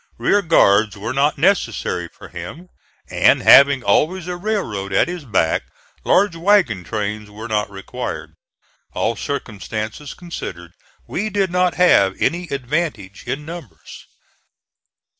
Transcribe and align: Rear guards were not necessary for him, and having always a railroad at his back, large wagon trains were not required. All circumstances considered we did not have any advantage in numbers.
Rear 0.17 0.41
guards 0.41 0.97
were 0.97 1.13
not 1.13 1.37
necessary 1.37 2.07
for 2.07 2.29
him, 2.29 2.69
and 3.07 3.43
having 3.43 3.83
always 3.83 4.25
a 4.25 4.35
railroad 4.35 4.91
at 4.91 5.07
his 5.07 5.25
back, 5.25 5.61
large 6.03 6.35
wagon 6.35 6.83
trains 6.83 7.29
were 7.29 7.47
not 7.47 7.69
required. 7.69 8.33
All 8.93 9.15
circumstances 9.15 10.15
considered 10.15 10.71
we 11.05 11.29
did 11.29 11.51
not 11.51 11.75
have 11.75 12.19
any 12.19 12.47
advantage 12.49 13.25
in 13.27 13.45
numbers. 13.45 14.07